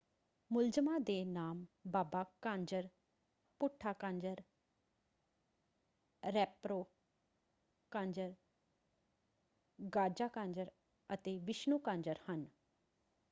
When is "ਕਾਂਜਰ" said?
2.41-2.87, 3.93-4.41, 7.91-8.33, 10.27-10.71, 11.79-12.19